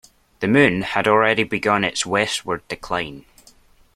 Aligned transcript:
The 0.39 0.47
moon 0.47 0.81
had 0.81 1.07
already 1.07 1.43
begun 1.43 1.83
its 1.83 2.07
westward 2.07 2.67
decline. 2.67 3.23